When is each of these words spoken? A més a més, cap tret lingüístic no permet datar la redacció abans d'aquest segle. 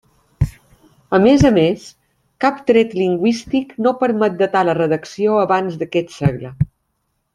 A 1.17 1.17
més 1.25 1.43
a 1.49 1.51
més, 1.57 1.83
cap 2.45 2.63
tret 2.71 2.95
lingüístic 3.01 3.75
no 3.87 3.93
permet 4.01 4.41
datar 4.41 4.65
la 4.71 4.77
redacció 4.81 5.37
abans 5.43 5.77
d'aquest 5.83 6.15
segle. 6.17 6.53